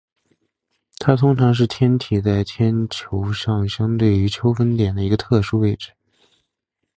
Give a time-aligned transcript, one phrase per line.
[0.97, 5.91] 它通常是天体在天球上相对于春分点的一个特殊位置。